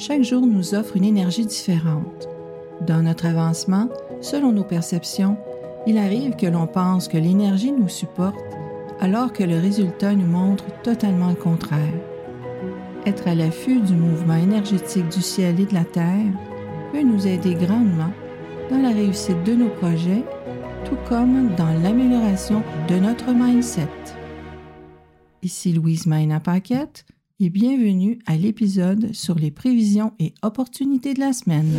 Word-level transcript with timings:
chaque 0.00 0.22
jour 0.22 0.46
nous 0.46 0.74
offre 0.74 0.96
une 0.96 1.04
énergie 1.04 1.44
différente. 1.44 2.26
Dans 2.86 3.02
notre 3.02 3.26
avancement, 3.26 3.90
selon 4.22 4.50
nos 4.50 4.64
perceptions, 4.64 5.36
il 5.86 5.98
arrive 5.98 6.36
que 6.36 6.46
l'on 6.46 6.66
pense 6.66 7.06
que 7.06 7.18
l'énergie 7.18 7.70
nous 7.70 7.90
supporte 7.90 8.40
alors 9.00 9.30
que 9.30 9.44
le 9.44 9.58
résultat 9.58 10.14
nous 10.14 10.26
montre 10.26 10.64
totalement 10.82 11.28
le 11.28 11.34
contraire. 11.34 11.92
Être 13.04 13.28
à 13.28 13.34
l'affût 13.34 13.80
du 13.80 13.92
mouvement 13.92 14.36
énergétique 14.36 15.08
du 15.10 15.20
ciel 15.20 15.60
et 15.60 15.66
de 15.66 15.74
la 15.74 15.84
terre 15.84 16.32
peut 16.92 17.02
nous 17.02 17.26
aider 17.26 17.54
grandement 17.54 18.12
dans 18.70 18.80
la 18.80 18.90
réussite 18.90 19.44
de 19.44 19.52
nos 19.52 19.68
projets, 19.68 20.24
tout 20.86 20.98
comme 21.10 21.54
dans 21.56 21.74
l'amélioration 21.82 22.62
de 22.88 22.94
notre 22.94 23.32
mindset. 23.32 23.88
Ici 25.42 25.74
Louise 25.74 26.06
Maina 26.06 26.40
Paquette 26.40 27.04
et 27.42 27.48
bienvenue 27.48 28.18
à 28.26 28.36
l'épisode 28.36 29.14
sur 29.14 29.34
les 29.34 29.50
prévisions 29.50 30.12
et 30.18 30.34
opportunités 30.42 31.14
de 31.14 31.20
la 31.20 31.32
semaine. 31.32 31.72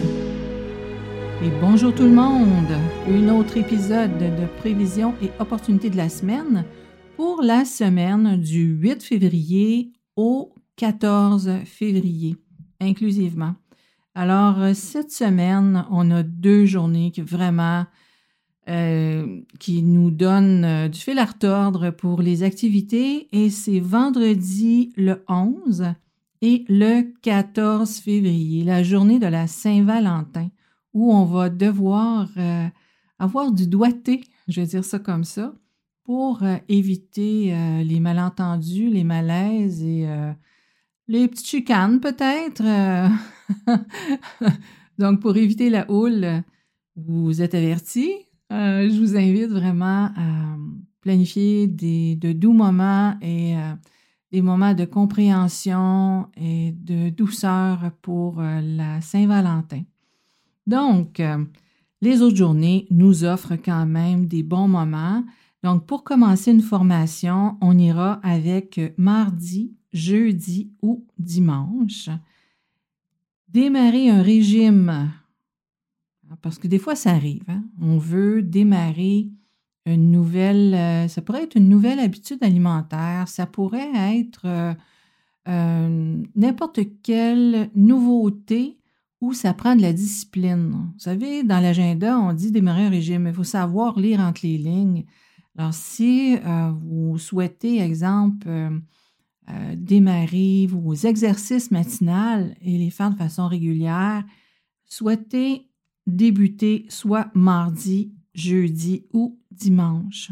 Et 1.44 1.52
bonjour 1.62 1.94
tout 1.94 2.06
le 2.06 2.16
monde, 2.16 2.72
un 3.08 3.30
autre 3.30 3.58
épisode 3.58 4.18
de 4.18 4.48
prévisions 4.58 5.14
et 5.22 5.30
opportunités 5.40 5.92
de 5.92 5.98
la 5.98 6.10
semaine 6.10 6.66
pour 7.16 7.44
la 7.44 7.64
semaine 7.64 8.42
du 8.42 8.74
8 8.74 9.04
février 9.04 9.94
au 10.16 10.52
14 10.78 11.60
février, 11.66 12.38
inclusivement. 12.80 13.54
Alors, 14.16 14.74
cette 14.74 15.12
semaine, 15.12 15.86
on 15.91 16.10
a 16.10 16.24
deux 16.24 16.66
journées 16.66 17.12
qui 17.12 17.22
vraiment 17.22 17.86
euh, 18.70 19.42
qui 19.60 19.82
nous 19.82 20.12
donne 20.12 20.64
euh, 20.64 20.88
du 20.88 21.00
fil 21.00 21.18
à 21.18 21.26
retordre 21.26 21.90
pour 21.90 22.22
les 22.22 22.44
activités 22.44 23.28
et 23.32 23.50
c'est 23.50 23.80
vendredi 23.80 24.94
le 24.96 25.26
11 25.28 25.96
et 26.44 26.64
le 26.70 27.12
14 27.24 27.98
février, 27.98 28.63
la 28.63 28.84
journée 28.84 29.18
de 29.18 29.26
la 29.26 29.48
Saint-Valentin, 29.48 30.50
où 30.94 31.12
on 31.12 31.26
va 31.26 31.50
devoir 31.50 32.30
euh, 32.38 32.68
avoir 33.18 33.52
du 33.52 33.66
doigté, 33.66 34.22
je 34.48 34.62
vais 34.62 34.68
dire 34.68 34.85
ça 34.85 35.00
comme 35.00 35.24
ça, 35.24 35.55
pour 36.04 36.44
éviter 36.68 37.55
les 37.84 38.00
malentendus, 38.00 38.90
les 38.90 39.04
malaises 39.04 39.84
et 39.84 40.07
les 41.07 41.28
petites 41.28 41.48
chicanes 41.48 42.00
peut-être. 42.00 42.63
Donc, 44.98 45.22
pour 45.22 45.38
éviter 45.38 45.70
la 45.70 45.90
houle, 45.90 46.44
vous 46.96 47.41
êtes 47.41 47.54
avertis, 47.54 48.12
euh, 48.52 48.90
je 48.90 48.99
vous 48.99 49.16
invite 49.16 49.49
vraiment 49.49 50.10
à 50.16 50.57
planifier 50.99 51.68
des, 51.68 52.16
de 52.16 52.34
doux 52.34 52.52
moments 52.52 53.16
et 53.21 53.57
euh, 53.57 53.74
des 54.32 54.41
moments 54.41 54.74
de 54.74 54.84
compréhension 54.84 56.27
et 56.35 56.74
de 56.74 57.10
douceur 57.10 57.91
pour 58.02 58.41
euh, 58.41 58.60
la 58.62 58.99
Saint-Valentin. 58.99 59.84
Donc, 60.68 61.22
les 62.02 62.22
autres 62.22 62.38
journées 62.38 62.85
nous 62.91 63.24
offrent 63.24 63.55
quand 63.55 63.85
même 63.88 64.28
des 64.28 64.44
bons 64.44 64.68
moments. 64.68 65.24
Donc, 65.63 65.88
pour 65.88 66.03
commencer 66.03 66.52
une 66.52 66.62
formation, 66.62 67.57
on 67.62 67.78
ira 67.78 68.19
avec 68.24 68.79
mardi, 68.96 69.74
jeudi 69.91 70.72
ou 70.81 71.03
dimanche. 71.18 72.09
Démarrer 73.50 74.12
un 74.12 74.22
régime 74.22 75.12
parce 76.41 76.57
que 76.57 76.68
des 76.68 76.79
fois, 76.79 76.96
ça 76.96 77.12
arrive. 77.12 77.44
Hein. 77.47 77.63
On 77.81 77.97
veut 77.97 78.41
démarrer 78.41 79.29
une 79.85 80.12
nouvelle, 80.12 80.73
euh, 80.73 81.07
ça 81.07 81.22
pourrait 81.22 81.44
être 81.44 81.56
une 81.56 81.69
nouvelle 81.69 82.00
habitude 82.00 82.44
alimentaire, 82.44 83.28
ça 83.28 83.46
pourrait 83.46 83.90
être 84.16 84.46
euh, 84.46 84.73
euh, 85.47 86.23
n'importe 86.35 86.81
quelle 87.01 87.69
nouveauté 87.75 88.78
où 89.22 89.34
ça 89.34 89.53
prend 89.53 89.75
de 89.75 89.81
la 89.81 89.94
discipline. 89.94 90.72
Vous 90.72 91.00
savez, 91.00 91.44
dans 91.44 91.59
l'agenda, 91.59 92.19
on 92.19 92.33
dit 92.33 92.51
démarrer 92.51 92.85
un 92.85 92.89
régime, 92.89 93.27
il 93.27 93.33
faut 93.33 93.44
savoir 93.44 94.00
lire 94.00 94.19
entre 94.19 94.41
les 94.44 94.57
lignes. 94.57 95.06
Alors, 95.57 95.73
si 95.73 96.38
vous 96.81 97.19
souhaitez, 97.19 97.81
exemple, 97.81 98.47
démarrer 99.75 100.66
vos 100.67 100.95
exercices 100.95 101.69
matinales 101.69 102.56
et 102.61 102.77
les 102.79 102.89
faire 102.89 103.11
de 103.11 103.17
façon 103.17 103.47
régulière, 103.47 104.23
souhaitez 104.85 105.70
débuter 106.07 106.85
soit 106.89 107.31
mardi, 107.34 108.13
jeudi 108.34 109.06
ou 109.13 109.39
dimanche 109.51 110.31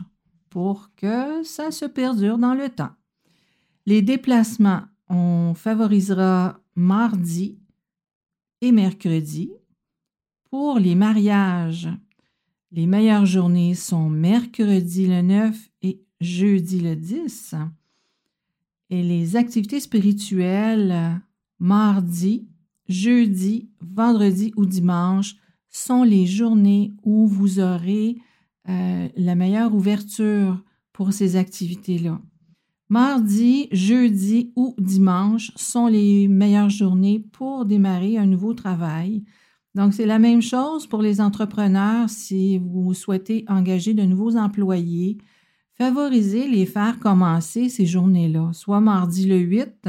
pour 0.50 0.90
que 0.96 1.44
ça 1.44 1.72
se 1.72 1.86
perdure 1.86 2.38
dans 2.38 2.54
le 2.54 2.70
temps. 2.70 2.92
Les 3.86 4.02
déplacements, 4.02 4.84
on 5.10 5.54
favorisera 5.56 6.60
mardi 6.76 7.60
et 8.62 8.72
mercredi. 8.72 9.52
Pour 10.50 10.80
les 10.80 10.96
mariages, 10.96 11.90
les 12.72 12.88
meilleures 12.88 13.26
journées 13.26 13.76
sont 13.76 14.10
mercredi 14.10 15.08
le 15.08 15.22
9 15.22 15.70
et 15.82 16.04
jeudi 16.20 16.82
le 16.82 16.96
10. 16.96 17.56
Et 18.92 19.04
les 19.04 19.36
activités 19.36 19.80
spirituelles, 19.80 21.22
mardi, 21.60 22.48
jeudi, 22.88 23.70
vendredi 23.82 24.52
ou 24.56 24.66
dimanche 24.66 25.36
sont 25.70 26.04
les 26.04 26.26
journées 26.26 26.94
où 27.04 27.28
vous 27.28 27.60
aurez 27.60 28.18
euh, 28.68 29.08
la 29.16 29.36
meilleure 29.36 29.74
ouverture 29.74 30.64
pour 30.94 31.14
ces 31.14 31.36
activités-là. 31.36 32.20
Mardi, 32.90 33.68
jeudi 33.72 34.52
ou 34.56 34.76
dimanche 34.80 35.52
sont 35.56 35.88
les 35.88 36.28
meilleures 36.28 36.72
journées 36.72 37.20
pour 37.32 37.66
démarrer 37.66 38.18
un 38.18 38.26
nouveau 38.26 38.54
travail. 38.56 39.24
Donc, 39.76 39.94
c'est 39.94 40.08
la 40.08 40.18
même 40.18 40.42
chose 40.42 40.88
pour 40.88 41.04
les 41.04 41.22
entrepreneurs 41.22 42.10
si 42.10 42.58
vous 42.58 42.94
souhaitez 42.96 43.46
engager 43.48 43.94
de 43.94 44.02
nouveaux 44.02 44.36
employés. 44.36 45.20
Favorisez 45.76 46.48
les 46.48 46.66
faire 46.66 47.00
commencer 47.00 47.70
ces 47.70 47.86
journées-là, 47.86 48.52
soit 48.54 48.82
mardi 48.82 49.28
le 49.28 49.38
8, 49.38 49.88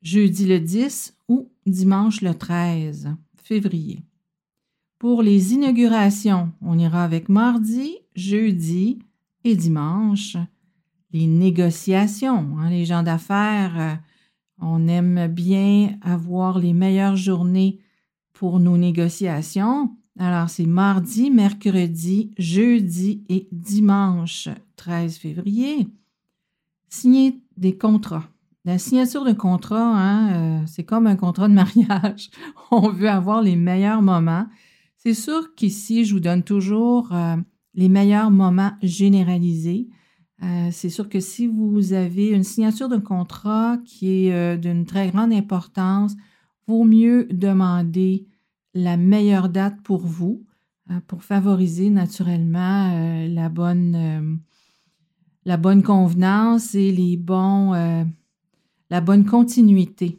jeudi 0.00 0.46
le 0.46 0.60
10 0.60 1.16
ou 1.28 1.50
dimanche 1.66 2.22
le 2.22 2.34
13 2.34 3.16
février. 3.42 4.04
Pour 4.98 5.22
les 5.22 5.52
inaugurations, 5.52 6.52
on 6.62 6.78
ira 6.78 7.04
avec 7.04 7.28
mardi, 7.28 7.98
jeudi 8.14 8.98
et 9.44 9.54
dimanche. 9.54 10.38
Les 11.12 11.26
négociations, 11.26 12.56
hein, 12.58 12.70
les 12.70 12.86
gens 12.86 13.02
d'affaires, 13.02 13.78
euh, 13.78 13.94
on 14.58 14.88
aime 14.88 15.26
bien 15.26 15.98
avoir 16.00 16.58
les 16.58 16.72
meilleures 16.72 17.16
journées 17.16 17.78
pour 18.32 18.58
nos 18.58 18.78
négociations. 18.78 19.90
Alors, 20.18 20.48
c'est 20.48 20.66
mardi, 20.66 21.30
mercredi, 21.30 22.30
jeudi 22.38 23.22
et 23.28 23.48
dimanche 23.52 24.48
13 24.76 25.18
février. 25.18 25.88
Signer 26.88 27.38
des 27.58 27.76
contrats. 27.76 28.24
La 28.64 28.78
signature 28.78 29.24
de 29.24 29.32
contrat, 29.32 29.94
hein, 29.94 30.32
euh, 30.32 30.62
c'est 30.66 30.84
comme 30.84 31.06
un 31.06 31.16
contrat 31.16 31.48
de 31.48 31.54
mariage. 31.54 32.30
On 32.70 32.88
veut 32.88 33.10
avoir 33.10 33.42
les 33.42 33.56
meilleurs 33.56 34.02
moments. 34.02 34.46
C'est 35.06 35.14
sûr 35.14 35.54
qu'ici, 35.54 36.04
je 36.04 36.14
vous 36.14 36.20
donne 36.20 36.42
toujours 36.42 37.12
euh, 37.12 37.36
les 37.74 37.88
meilleurs 37.88 38.32
moments 38.32 38.72
généralisés. 38.82 39.86
Euh, 40.42 40.70
c'est 40.72 40.88
sûr 40.88 41.08
que 41.08 41.20
si 41.20 41.46
vous 41.46 41.92
avez 41.92 42.30
une 42.30 42.42
signature 42.42 42.88
de 42.88 42.96
contrat 42.96 43.78
qui 43.84 44.26
est 44.26 44.32
euh, 44.32 44.56
d'une 44.56 44.84
très 44.84 45.12
grande 45.12 45.32
importance, 45.32 46.16
vaut 46.66 46.82
mieux 46.82 47.28
demander 47.30 48.26
la 48.74 48.96
meilleure 48.96 49.48
date 49.48 49.80
pour 49.84 50.00
vous 50.00 50.44
pour 51.06 51.22
favoriser 51.22 51.88
naturellement 51.88 53.28
la 53.28 53.48
bonne 53.48 54.40
la 55.44 55.56
bonne 55.56 55.84
convenance 55.84 56.74
et 56.74 56.90
les 56.90 57.16
bons 57.16 57.72
la 58.90 59.00
bonne 59.00 59.24
continuité 59.24 60.18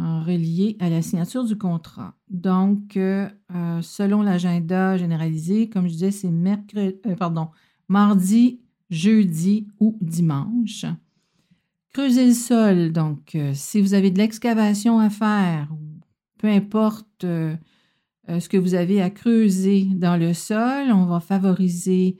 relié 0.00 0.76
à 0.80 0.88
la 0.88 1.02
signature 1.02 1.44
du 1.44 1.56
contrat. 1.56 2.14
Donc, 2.28 2.96
euh, 2.96 3.28
euh, 3.54 3.82
selon 3.82 4.22
l'agenda 4.22 4.96
généralisé, 4.96 5.68
comme 5.68 5.86
je 5.86 5.92
disais, 5.92 6.10
c'est 6.10 6.30
mercredi, 6.30 6.96
euh, 7.06 7.16
pardon, 7.16 7.48
mardi, 7.88 8.60
jeudi 8.88 9.68
ou 9.78 9.98
dimanche. 10.00 10.86
Creuser 11.92 12.26
le 12.26 12.34
sol. 12.34 12.92
Donc, 12.92 13.36
si 13.52 13.80
vous 13.80 13.94
avez 13.94 14.10
de 14.10 14.18
l'excavation 14.18 15.00
à 15.00 15.10
faire, 15.10 15.68
peu 16.38 16.46
importe 16.46 17.22
ce 17.22 18.48
que 18.48 18.56
vous 18.56 18.74
avez 18.74 19.02
à 19.02 19.10
creuser 19.10 19.88
dans 19.96 20.16
le 20.16 20.32
sol, 20.32 20.92
on 20.92 21.06
va 21.06 21.18
favoriser 21.18 22.16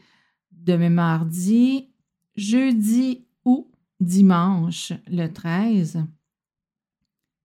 demain 0.50 0.90
mardi, 0.90 1.88
jeudi 2.36 3.24
ou 3.44 3.70
dimanche 4.00 4.92
le 5.06 5.28
13 5.28 6.04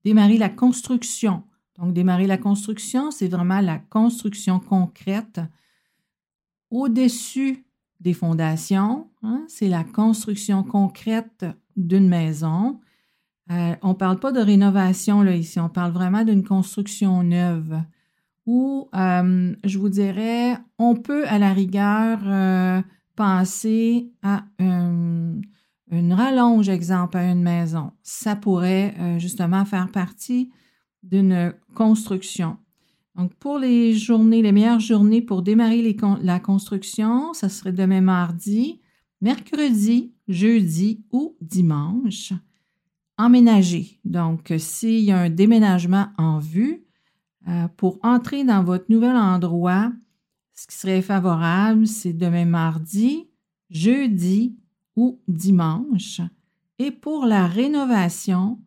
démarrer 0.06 0.38
la 0.38 0.50
construction. 0.50 1.44
Donc, 1.80 1.94
démarrer 1.94 2.28
la 2.28 2.38
construction, 2.38 3.12
c'est 3.12 3.28
vraiment 3.28 3.60
la 3.60 3.80
construction 3.80 4.60
concrète 4.60 5.42
au-dessus 6.70 7.66
des 8.00 8.14
fondations. 8.14 9.10
Hein, 9.24 9.44
c'est 9.48 9.68
la 9.68 9.84
construction 9.84 10.64
concrète 10.64 11.46
d'une 11.76 12.08
maison. 12.08 12.80
Euh, 13.52 13.76
on 13.82 13.90
ne 13.90 13.94
parle 13.94 14.20
pas 14.20 14.32
de 14.32 14.40
rénovation 14.40 15.22
là, 15.22 15.36
ici, 15.36 15.60
on 15.60 15.70
parle 15.70 15.92
vraiment 15.92 16.24
d'une 16.24 16.44
construction 16.44 17.24
neuve. 17.24 17.82
Ou, 18.46 18.88
euh, 18.94 19.56
je 19.64 19.78
vous 19.80 19.90
dirais, 19.90 20.56
on 20.78 20.96
peut 20.96 21.28
à 21.28 21.40
la 21.40 21.52
rigueur 21.52 22.20
euh, 22.26 22.82
penser 23.16 24.12
à 24.22 24.44
une 25.96 26.14
rallonge, 26.14 26.70
exemple, 26.70 27.18
à 27.18 27.30
une 27.30 27.42
maison. 27.42 27.92
Ça 28.04 28.36
pourrait 28.36 28.96
justement 29.20 29.66
faire 29.66 29.90
partie 29.92 30.52
d'une 31.04 31.54
construction. 31.74 32.58
Donc, 33.16 33.34
pour 33.36 33.58
les 33.58 33.94
journées, 33.94 34.42
les 34.42 34.52
meilleures 34.52 34.80
journées 34.80 35.22
pour 35.22 35.42
démarrer 35.42 35.96
la 36.22 36.40
construction, 36.40 37.34
ça 37.34 37.48
serait 37.48 37.72
demain 37.72 38.02
mardi, 38.02 38.82
mercredi, 39.22 40.14
jeudi 40.28 41.04
ou 41.12 41.38
dimanche. 41.42 42.34
Emménager. 43.18 44.00
Donc, 44.04 44.54
s'il 44.58 45.00
y 45.00 45.12
a 45.12 45.20
un 45.20 45.30
déménagement 45.30 46.08
en 46.18 46.40
vue, 46.40 46.86
euh, 47.48 47.68
pour 47.78 48.00
entrer 48.04 48.44
dans 48.44 48.64
votre 48.64 48.86
nouvel 48.90 49.16
endroit, 49.16 49.92
ce 50.54 50.68
qui 50.68 50.76
serait 50.76 51.02
favorable, 51.02 51.88
c'est 51.88 52.14
demain 52.14 52.46
mardi, 52.46 53.30
jeudi 53.70 54.58
ou 54.96 55.20
dimanche. 55.28 56.22
Et 56.80 56.92
pour 56.92 57.26
la 57.26 57.48
rénovation, 57.48 58.60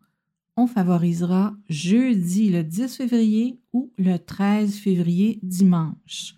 on 0.57 0.67
favorisera 0.67 1.55
jeudi 1.69 2.49
le 2.49 2.63
10 2.63 2.97
février 2.97 3.59
ou 3.73 3.91
le 3.97 4.17
13 4.17 4.75
février 4.75 5.39
dimanche. 5.41 6.35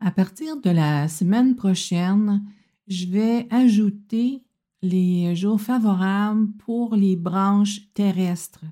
À 0.00 0.10
partir 0.10 0.60
de 0.60 0.70
la 0.70 1.08
semaine 1.08 1.54
prochaine, 1.56 2.44
je 2.86 3.06
vais 3.06 3.46
ajouter 3.50 4.42
les 4.82 5.34
jours 5.34 5.60
favorables 5.60 6.48
pour 6.58 6.94
les 6.94 7.16
branches 7.16 7.92
terrestres. 7.94 8.64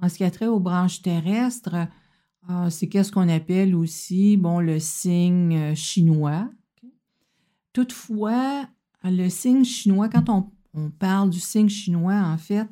En 0.00 0.08
ce 0.08 0.16
qui 0.16 0.24
a 0.24 0.30
trait 0.30 0.46
aux 0.46 0.60
branches 0.60 1.02
terrestres, 1.02 1.88
euh, 2.50 2.70
c'est 2.70 2.88
qu'est-ce 2.88 3.12
qu'on 3.12 3.28
appelle 3.28 3.74
aussi 3.74 4.36
bon, 4.36 4.58
le 4.58 4.80
signe 4.80 5.74
chinois. 5.74 6.50
Toutefois, 7.72 8.68
le 9.04 9.28
signe 9.28 9.64
chinois, 9.64 10.08
quand 10.08 10.28
on 10.74 10.90
parle 10.90 11.30
du 11.30 11.40
signe 11.40 11.68
chinois, 11.68 12.20
en 12.22 12.38
fait, 12.38 12.68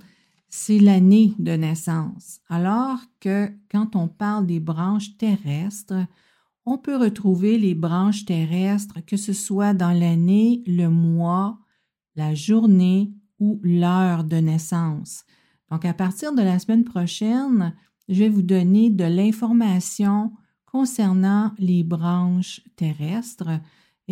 c'est 0.49 0.79
l'année 0.79 1.33
de 1.39 1.53
naissance. 1.53 2.41
Alors 2.49 2.99
que 3.21 3.51
quand 3.71 3.95
on 3.95 4.09
parle 4.09 4.47
des 4.47 4.61
branches 4.61 5.17
terrestres, 5.17 6.07
on 6.67 6.77
peut 6.77 6.97
retrouver 6.97 7.57
les 7.57 7.75
branches 7.75 8.25
terrestres, 8.25 9.05
que 9.07 9.17
ce 9.17 9.33
soit 9.33 9.75
dans 9.75 9.93
l'année, 9.93 10.63
le 10.67 10.89
mois, 10.89 11.59
la 12.17 12.35
journée 12.35 13.13
ou 13.39 13.61
l'heure 13.63 14.25
de 14.25 14.37
naissance. 14.37 15.25
Donc, 15.71 15.85
à 15.85 15.95
partir 15.95 16.35
de 16.35 16.43
la 16.43 16.59
semaine 16.59 16.85
prochaine, 16.85 17.75
je 18.09 18.19
vais 18.19 18.29
vous 18.29 18.43
donner 18.43 18.91
de 18.91 19.05
l'information 19.05 20.33
concernant 20.67 21.53
les 21.59 21.85
branches 21.85 22.61
terrestres 22.77 23.61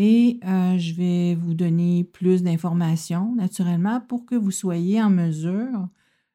et 0.00 0.38
euh, 0.46 0.78
je 0.78 0.94
vais 0.94 1.34
vous 1.34 1.54
donner 1.54 2.04
plus 2.04 2.44
d'informations, 2.44 3.34
naturellement, 3.34 4.00
pour 4.00 4.24
que 4.24 4.36
vous 4.36 4.52
soyez 4.52 5.02
en 5.02 5.10
mesure 5.10 5.88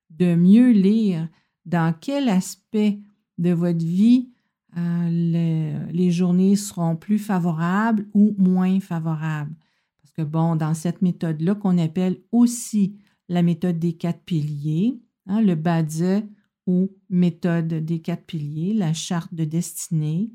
de 0.10 0.36
mieux 0.36 0.71
lire 0.71 1.30
dans 1.65 1.95
quel 1.98 2.27
aspect 2.27 3.00
de 3.38 3.51
votre 3.51 3.86
vie 3.86 4.33
euh, 4.77 5.88
les, 5.94 6.12
journées 6.12 6.57
seront 6.57 6.98
plus 6.98 7.18
favorables 7.18 8.06
ou 8.13 8.36
moins 8.38 8.81
favorables. 8.81 9.56
Parce 10.01 10.12
que, 10.12 10.24
bon, 10.24 10.57
dans 10.57 10.74
cette 10.74 11.01
méthode-là, 11.01 11.56
qu'on 11.56 11.77
appelle 11.77 12.19
aussi 12.33 12.98
la 13.30 13.44
méthode 13.44 13.80
des 13.80 13.94
quatre 13.94 14.25
piliers, 14.25 15.00
hein, 15.25 15.39
le 15.39 15.56
BADZE 15.56 16.24
ou 16.68 16.89
méthode 17.09 17.69
des 17.69 18.01
quatre 18.01 18.25
piliers, 18.25 18.74
la 18.74 18.92
charte 18.92 19.33
de 19.33 19.45
destinée, 19.45 20.33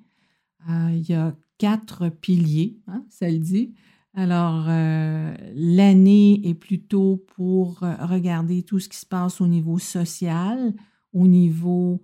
euh, 0.71 0.93
il 0.95 1.07
y 1.07 1.13
a 1.13 1.37
quatre 1.59 2.09
piliers, 2.09 2.79
hein, 2.87 3.05
ça 3.11 3.29
le 3.29 3.39
dit. 3.39 3.75
Alors, 4.15 4.65
euh, 4.69 5.33
l'année 5.55 6.41
est 6.49 6.55
plutôt 6.55 7.25
pour 7.37 7.83
euh, 7.83 7.95
regarder 8.01 8.63
tout 8.63 8.81
ce 8.81 8.89
qui 8.89 8.97
se 8.97 9.07
passe 9.07 9.41
au 9.41 9.47
niveau 9.47 9.79
social, 9.79 10.75
au 11.13 11.27
niveau 11.29 12.03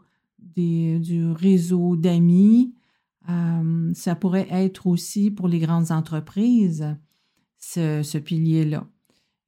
du 0.56 1.33
réseau 1.33 1.97
d'amis. 1.97 2.75
Euh, 3.29 3.93
ça 3.95 4.15
pourrait 4.15 4.47
être 4.51 4.87
aussi 4.87 5.31
pour 5.31 5.49
les 5.49 5.59
grandes 5.59 5.91
entreprises, 5.91 6.97
ce, 7.59 8.19
pilier-là. 8.19 8.87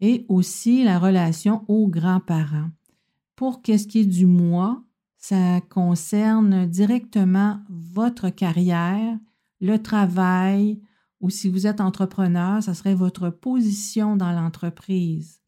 Et 0.00 0.26
aussi 0.28 0.82
la 0.82 0.98
relation 0.98 1.64
aux 1.68 1.86
grands-parents. 1.86 2.70
Pour 3.36 3.62
qu'est-ce 3.62 3.86
qui 3.86 4.00
est 4.00 4.06
du 4.06 4.26
mois, 4.26 4.82
ça 5.18 5.60
concerne 5.60 6.66
directement 6.66 7.60
votre 7.68 8.30
carrière, 8.30 9.16
le 9.60 9.78
travail, 9.78 10.80
ou 11.20 11.30
si 11.30 11.48
vous 11.48 11.66
êtes 11.66 11.80
entrepreneur, 11.80 12.62
ça 12.62 12.74
serait 12.74 12.94
votre 12.94 13.30
position 13.30 14.16
dans 14.16 14.32
l'entreprise. 14.32 15.40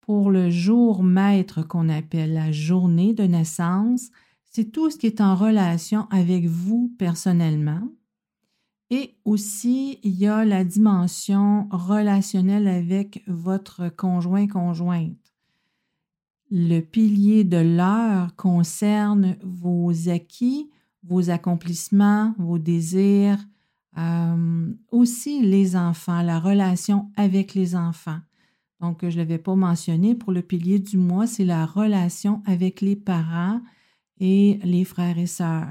Pour 0.00 0.30
le 0.30 0.50
jour 0.50 1.02
maître 1.02 1.62
qu'on 1.62 1.88
appelle 1.88 2.34
la 2.34 2.50
journée 2.50 3.14
de 3.14 3.24
naissance, 3.24 4.10
c'est 4.44 4.72
tout 4.72 4.90
ce 4.90 4.98
qui 4.98 5.06
est 5.06 5.20
en 5.20 5.36
relation 5.36 6.08
avec 6.10 6.46
vous 6.46 6.92
personnellement. 6.98 7.88
Et 8.90 9.14
aussi, 9.24 10.00
il 10.02 10.16
y 10.16 10.26
a 10.26 10.44
la 10.44 10.64
dimension 10.64 11.68
relationnelle 11.70 12.66
avec 12.66 13.22
votre 13.28 13.88
conjoint-conjointe. 13.88 15.16
Le 16.50 16.80
pilier 16.80 17.44
de 17.44 17.58
l'heure 17.58 18.34
concerne 18.34 19.36
vos 19.44 20.08
acquis, 20.08 20.68
vos 21.02 21.30
accomplissements, 21.30 22.34
vos 22.38 22.58
désirs, 22.58 23.38
euh, 23.98 24.72
aussi 24.90 25.42
les 25.42 25.76
enfants, 25.76 26.22
la 26.22 26.38
relation 26.38 27.10
avec 27.16 27.54
les 27.54 27.74
enfants. 27.74 28.20
Donc, 28.80 29.00
je 29.02 29.14
ne 29.14 29.16
l'avais 29.16 29.38
pas 29.38 29.54
mentionné, 29.54 30.14
pour 30.14 30.32
le 30.32 30.42
pilier 30.42 30.78
du 30.78 30.96
mois, 30.96 31.26
c'est 31.26 31.44
la 31.44 31.66
relation 31.66 32.42
avec 32.46 32.80
les 32.80 32.96
parents 32.96 33.60
et 34.18 34.58
les 34.62 34.84
frères 34.84 35.18
et 35.18 35.26
sœurs. 35.26 35.68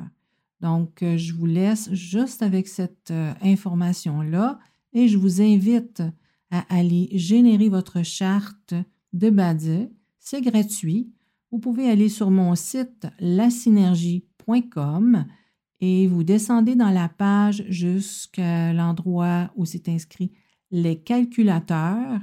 Donc, 0.61 1.01
euh, 1.01 1.17
je 1.17 1.33
vous 1.33 1.45
laisse 1.45 1.91
juste 1.93 2.43
avec 2.43 2.67
cette 2.67 3.11
euh, 3.11 3.33
information-là 3.41 4.59
et 4.93 5.07
je 5.07 5.17
vous 5.17 5.41
invite 5.41 6.03
à 6.51 6.65
aller 6.69 7.09
générer 7.13 7.69
votre 7.69 8.03
charte 8.03 8.73
de 9.13 9.29
BADE. 9.29 9.91
C'est 10.19 10.41
gratuit. 10.41 11.11
Vous 11.51 11.59
pouvez 11.59 11.89
aller 11.89 12.09
sur 12.09 12.29
mon 12.29 12.55
site 12.55 13.07
et 15.81 16.07
vous 16.07 16.23
descendez 16.23 16.75
dans 16.75 16.89
la 16.89 17.09
page 17.09 17.63
jusqu'à 17.69 18.73
l'endroit 18.73 19.51
où 19.55 19.65
c'est 19.65 19.87
inscrit 19.89 20.31
les 20.71 20.99
calculateurs 20.99 22.19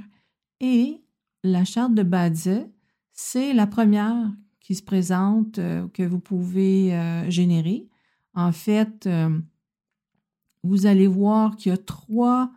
et 0.59 1.01
la 1.43 1.65
charte 1.65 1.93
de 1.93 2.03
Badze, 2.03 2.67
c'est 3.13 3.53
la 3.53 3.67
première 3.67 4.31
qui 4.59 4.75
se 4.75 4.83
présente 4.83 5.59
euh, 5.59 5.87
que 5.89 6.03
vous 6.03 6.19
pouvez 6.19 6.93
euh, 6.93 7.29
générer. 7.29 7.87
En 8.33 8.51
fait, 8.51 9.07
euh, 9.07 9.39
vous 10.63 10.85
allez 10.85 11.07
voir 11.07 11.55
qu'il 11.55 11.71
y 11.71 11.73
a 11.73 11.77
trois 11.77 12.51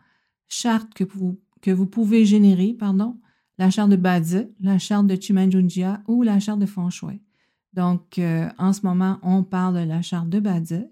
chartes 0.49 0.93
que 0.95 1.05
vous, 1.05 1.87
pouvez 1.87 2.25
générer, 2.25 2.75
pardon, 2.75 3.19
la 3.59 3.71
charte 3.71 3.91
de 3.91 3.97
Badze, 3.97 4.49
la 4.61 4.79
charte 4.79 5.07
de 5.07 5.21
Chimanjunjia 5.21 6.03
ou 6.09 6.23
la 6.23 6.41
charte 6.41 6.59
de 6.59 6.67
Feng. 6.67 6.91
Donc, 7.73 8.19
euh, 8.19 8.49
en 8.59 8.73
ce 8.73 8.83
moment, 8.83 9.19
on 9.23 9.43
parle 9.43 9.75
de 9.75 9.89
la 9.89 10.03
charte 10.03 10.29
de 10.29 10.41
Badze. 10.41 10.87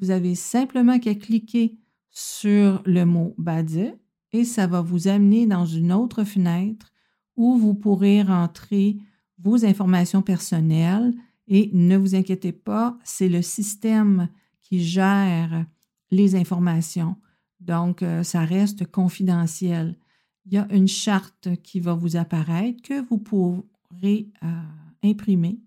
Vous 0.00 0.10
avez 0.10 0.34
simplement 0.34 0.98
qu'à 0.98 1.14
cliquer 1.14 1.78
sur 2.10 2.82
le 2.84 3.04
mot 3.04 3.34
Badze 3.38 3.92
et 4.32 4.44
ça 4.44 4.66
va 4.66 4.80
vous 4.80 5.08
amener 5.08 5.46
dans 5.46 5.66
une 5.66 5.92
autre 5.92 6.24
fenêtre 6.24 6.92
où 7.36 7.56
vous 7.56 7.74
pourrez 7.74 8.22
rentrer 8.22 8.98
vos 9.38 9.64
informations 9.64 10.22
personnelles 10.22 11.14
et 11.46 11.70
ne 11.72 11.96
vous 11.96 12.14
inquiétez 12.14 12.52
pas, 12.52 12.98
c'est 13.04 13.28
le 13.28 13.40
système 13.40 14.28
qui 14.60 14.84
gère 14.84 15.64
les 16.10 16.34
informations. 16.34 17.16
Donc, 17.60 18.02
euh, 18.02 18.22
ça 18.22 18.44
reste 18.44 18.86
confidentiel. 18.90 19.96
Il 20.44 20.54
y 20.54 20.58
a 20.58 20.66
une 20.70 20.88
charte 20.88 21.56
qui 21.62 21.80
va 21.80 21.94
vous 21.94 22.16
apparaître 22.16 22.82
que 22.82 23.06
vous 23.08 23.18
pourrez 23.18 24.28
euh, 24.42 24.62
imprimer 25.02 25.58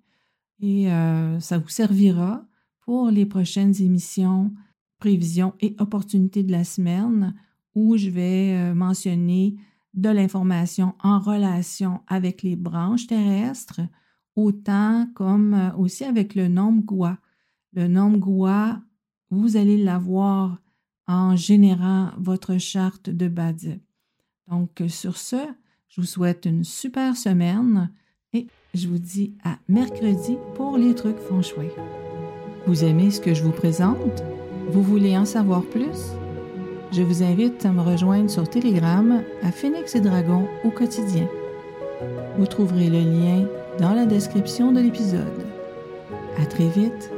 et 0.62 0.92
euh, 0.92 1.40
ça 1.40 1.58
vous 1.58 1.70
servira 1.70 2.46
pour 2.82 3.10
les 3.10 3.26
prochaines 3.26 3.82
émissions 3.82 4.54
prévisions 5.00 5.54
et 5.60 5.76
opportunités 5.80 6.44
de 6.44 6.52
la 6.52 6.64
semaine 6.64 7.34
où 7.74 7.98
je 7.98 8.10
vais 8.10 8.54
euh, 8.54 8.74
mentionner 8.76 9.56
de 9.94 10.10
l'information 10.10 10.94
en 11.02 11.20
relation 11.20 12.02
avec 12.08 12.44
les 12.44 12.56
branches 12.56 13.08
terrestres, 13.08 13.82
autant 14.36 15.08
comme 15.16 15.54
euh, 15.54 15.74
aussi 15.76 16.06
avec 16.06 16.36
le 16.36 16.48
nombre 16.48 16.84
GUA. 16.84 17.18
Le 17.74 17.88
nombre 17.88 18.20
GUA, 18.20 18.82
vous 19.32 19.58
allez 19.58 19.82
l'avoir 19.82 20.62
en 21.08 21.36
générant 21.36 22.12
votre 22.18 22.58
charte 22.58 23.10
de 23.10 23.28
BAD. 23.28 23.82
Donc, 24.48 24.84
sur 24.88 25.18
ce, 25.18 25.38
je 25.88 26.02
vous 26.02 26.08
souhaite 26.08 26.46
une 26.46 26.64
super 26.64 27.18
semaine 27.18 27.92
Et 28.34 28.48
je 28.74 28.88
vous 28.88 29.00
dis 29.00 29.34
à 29.44 29.58
mercredi 29.68 30.38
pour 30.56 30.78
les 30.78 30.96
trucs 30.96 31.20
feng 31.20 31.42
shui. 31.42 31.70
Vous 32.68 32.84
aimez 32.84 33.12
ce 33.12 33.20
que 33.20 33.34
je 33.34 33.44
vous 33.44 33.52
présente? 33.52 34.24
Vous 34.70 34.82
voulez 34.82 35.18
en 35.18 35.26
savoir 35.26 35.64
plus? 35.64 36.14
Je 36.92 37.02
vous 37.02 37.24
invite 37.24 37.66
à 37.66 37.72
me 37.72 37.82
rejoindre 37.82 38.30
sur 38.30 38.50
Telegram 38.50 39.24
à 39.44 39.52
Phoenix 39.52 39.96
et 39.96 40.02
Dragon 40.02 40.48
au 40.64 40.70
quotidien. 40.70 41.28
Vous 42.38 42.48
trouverez 42.48 42.90
le 42.90 43.00
lien 43.00 43.46
dans 43.80 43.94
la 43.94 44.06
description 44.06 44.72
de 44.72 44.80
l'épisode. 44.80 45.46
À 46.42 46.46
très 46.46 46.68
vite! 46.68 47.12